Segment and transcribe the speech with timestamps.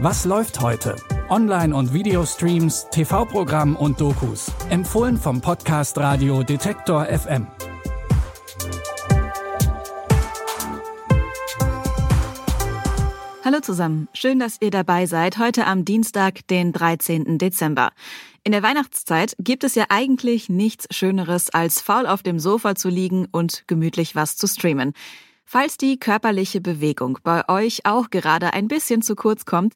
[0.00, 0.94] Was läuft heute?
[1.28, 4.52] Online- und Videostreams, TV-Programm und Dokus.
[4.70, 7.48] Empfohlen vom Podcast Radio Detektor FM.
[13.44, 17.36] Hallo zusammen, schön, dass ihr dabei seid, heute am Dienstag, den 13.
[17.38, 17.90] Dezember.
[18.44, 22.88] In der Weihnachtszeit gibt es ja eigentlich nichts Schöneres, als faul auf dem Sofa zu
[22.88, 24.92] liegen und gemütlich was zu streamen.
[25.50, 29.72] Falls die körperliche Bewegung bei euch auch gerade ein bisschen zu kurz kommt,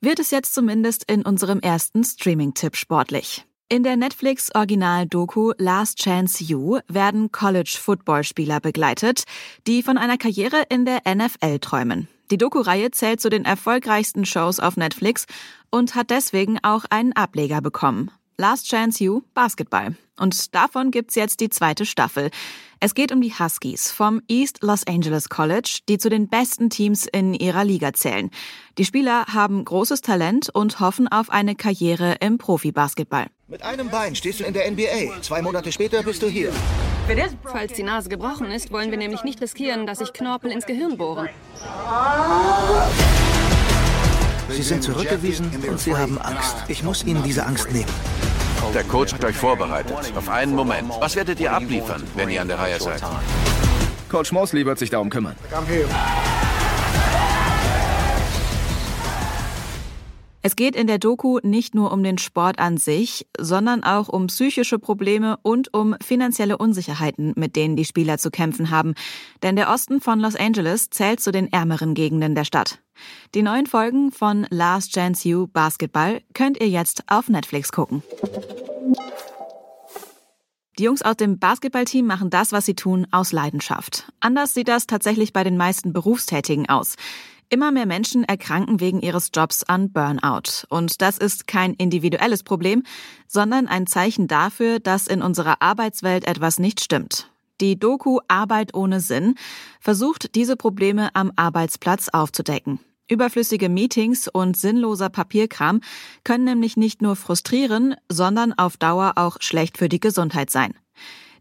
[0.00, 3.46] wird es jetzt zumindest in unserem ersten Streaming-Tipp sportlich.
[3.68, 9.22] In der Netflix-Original-Doku Last Chance You werden College-Football-Spieler begleitet,
[9.68, 12.08] die von einer Karriere in der NFL träumen.
[12.32, 15.26] Die Doku-Reihe zählt zu den erfolgreichsten Shows auf Netflix
[15.70, 18.10] und hat deswegen auch einen Ableger bekommen.
[18.42, 19.94] Last Chance You Basketball.
[20.18, 22.32] Und davon gibt's jetzt die zweite Staffel.
[22.80, 27.06] Es geht um die Huskies vom East Los Angeles College, die zu den besten Teams
[27.06, 28.30] in ihrer Liga zählen.
[28.78, 33.26] Die Spieler haben großes Talent und hoffen auf eine Karriere im Profibasketball.
[33.46, 35.22] Mit einem Bein stehst du in der NBA.
[35.22, 36.52] Zwei Monate später bist du hier.
[37.44, 40.96] Falls die Nase gebrochen ist, wollen wir nämlich nicht riskieren, dass sich Knorpel ins Gehirn
[40.96, 41.28] bohren.
[44.52, 46.56] Sie sind zurückgewiesen und sie haben Angst.
[46.68, 47.90] Ich muss ihnen diese Angst nehmen.
[48.74, 49.96] Der Coach hat euch vorbereitet.
[50.16, 50.90] Auf einen Moment.
[51.00, 53.02] Was werdet ihr abliefern, wenn ihr an der Reihe seid?
[54.08, 55.36] Coach Mosley wird sich darum kümmern.
[60.44, 64.26] Es geht in der Doku nicht nur um den Sport an sich, sondern auch um
[64.26, 68.94] psychische Probleme und um finanzielle Unsicherheiten, mit denen die Spieler zu kämpfen haben.
[69.44, 72.80] Denn der Osten von Los Angeles zählt zu den ärmeren Gegenden der Stadt.
[73.36, 78.02] Die neuen Folgen von Last Chance You Basketball könnt ihr jetzt auf Netflix gucken.
[80.78, 84.10] Die Jungs aus dem Basketballteam machen das, was sie tun, aus Leidenschaft.
[84.18, 86.96] Anders sieht das tatsächlich bei den meisten Berufstätigen aus.
[87.52, 90.64] Immer mehr Menschen erkranken wegen ihres Jobs an Burnout.
[90.70, 92.82] Und das ist kein individuelles Problem,
[93.26, 97.30] sondern ein Zeichen dafür, dass in unserer Arbeitswelt etwas nicht stimmt.
[97.60, 99.34] Die Doku Arbeit ohne Sinn
[99.80, 102.80] versucht, diese Probleme am Arbeitsplatz aufzudecken.
[103.06, 105.82] Überflüssige Meetings und sinnloser Papierkram
[106.24, 110.72] können nämlich nicht nur frustrieren, sondern auf Dauer auch schlecht für die Gesundheit sein.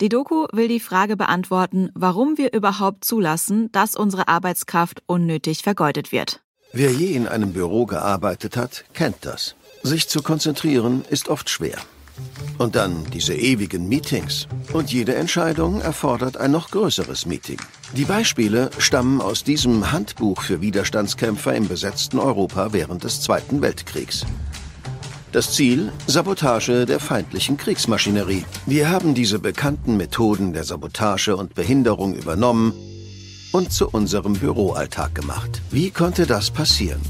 [0.00, 6.12] Die Doku will die Frage beantworten, warum wir überhaupt zulassen, dass unsere Arbeitskraft unnötig vergeudet
[6.12, 6.40] wird.
[6.72, 9.56] Wer je in einem Büro gearbeitet hat, kennt das.
[9.82, 11.78] Sich zu konzentrieren ist oft schwer.
[12.58, 14.46] Und dann diese ewigen Meetings.
[14.72, 17.58] Und jede Entscheidung erfordert ein noch größeres Meeting.
[17.96, 24.24] Die Beispiele stammen aus diesem Handbuch für Widerstandskämpfer im besetzten Europa während des Zweiten Weltkriegs.
[25.30, 25.92] Das Ziel?
[26.06, 28.44] Sabotage der feindlichen Kriegsmaschinerie.
[28.64, 32.72] Wir haben diese bekannten Methoden der Sabotage und Behinderung übernommen
[33.52, 35.60] und zu unserem Büroalltag gemacht.
[35.70, 37.02] Wie konnte das passieren?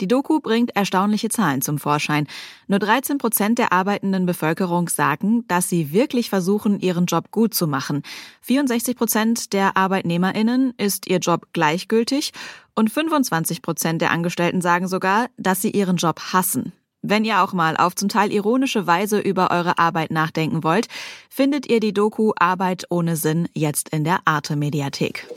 [0.00, 2.26] Die Doku bringt erstaunliche Zahlen zum Vorschein.
[2.66, 7.68] Nur 13 Prozent der arbeitenden Bevölkerung sagen, dass sie wirklich versuchen, ihren Job gut zu
[7.68, 8.02] machen.
[8.42, 12.32] 64 Prozent der ArbeitnehmerInnen ist ihr Job gleichgültig
[12.74, 16.72] und 25 Prozent der Angestellten sagen sogar, dass sie ihren Job hassen.
[17.08, 20.88] Wenn ihr auch mal auf zum Teil ironische Weise über eure Arbeit nachdenken wollt,
[21.30, 25.28] findet ihr die Doku Arbeit ohne Sinn jetzt in der Arte Mediathek.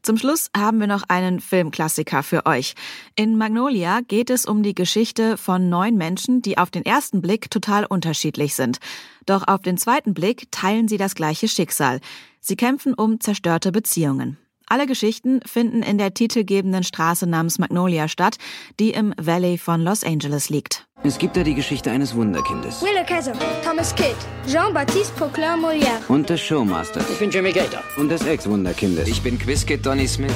[0.00, 2.74] Zum Schluss haben wir noch einen Filmklassiker für euch.
[3.16, 7.50] In Magnolia geht es um die Geschichte von neun Menschen, die auf den ersten Blick
[7.50, 8.78] total unterschiedlich sind.
[9.26, 12.00] Doch auf den zweiten Blick teilen sie das gleiche Schicksal.
[12.40, 14.38] Sie kämpfen um zerstörte Beziehungen.
[14.68, 18.36] Alle Geschichten finden in der titelgebenden Straße namens Magnolia statt,
[18.78, 20.84] die im Valley von Los Angeles liegt.
[21.04, 22.82] Es gibt da die Geschichte eines Wunderkindes.
[22.82, 23.32] Willa Kaiser,
[23.64, 24.16] Thomas Kidd,
[24.48, 26.00] Jean-Baptiste Poquelin Molière.
[26.08, 27.08] Und des Showmasters.
[27.08, 27.80] Ich bin Jimmy Gator.
[27.96, 29.06] Und des Ex-Wunderkindes.
[29.06, 30.34] Ich bin Quizkid Donny Smith.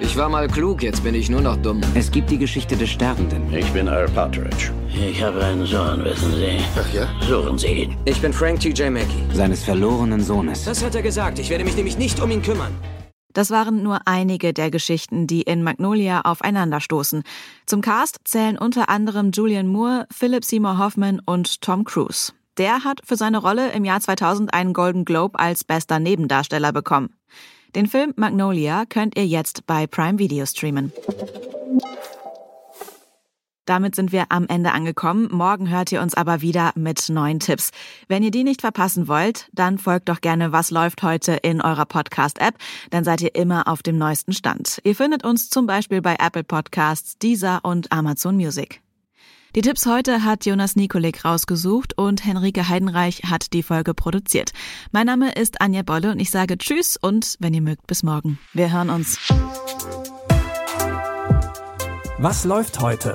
[0.00, 1.80] Ich war mal klug, jetzt bin ich nur noch dumm.
[1.94, 3.52] Es gibt die Geschichte des Sterbenden.
[3.54, 4.70] Ich bin Earl Partridge.
[4.88, 6.58] Ich habe einen Sohn, wissen Sie.
[6.78, 7.08] Ach ja?
[7.26, 7.96] Suchen Sie ihn.
[8.04, 8.90] Ich bin Frank T.J.
[8.90, 9.24] Mackey.
[9.32, 10.64] Seines verlorenen Sohnes.
[10.64, 11.38] Das hat er gesagt.
[11.38, 12.76] Ich werde mich nämlich nicht um ihn kümmern.
[13.32, 17.22] Das waren nur einige der Geschichten, die in Magnolia aufeinanderstoßen.
[17.66, 22.32] Zum Cast zählen unter anderem Julian Moore, Philip Seymour Hoffman und Tom Cruise.
[22.58, 27.14] Der hat für seine Rolle im Jahr 2000 einen Golden Globe als bester Nebendarsteller bekommen.
[27.74, 30.92] Den Film Magnolia könnt ihr jetzt bei Prime Video streamen.
[33.64, 35.28] Damit sind wir am Ende angekommen.
[35.30, 37.70] Morgen hört ihr uns aber wieder mit neuen Tipps.
[38.08, 41.86] Wenn ihr die nicht verpassen wollt, dann folgt doch gerne Was läuft heute in eurer
[41.86, 42.54] Podcast-App.
[42.90, 44.80] Dann seid ihr immer auf dem neuesten Stand.
[44.82, 48.82] Ihr findet uns zum Beispiel bei Apple Podcasts, Deezer und Amazon Music.
[49.54, 54.52] Die Tipps heute hat Jonas Nikolik rausgesucht und Henrike Heidenreich hat die Folge produziert.
[54.92, 58.38] Mein Name ist Anja Bolle und ich sage Tschüss und wenn ihr mögt, bis morgen.
[58.54, 59.18] Wir hören uns.
[62.18, 63.14] Was läuft heute?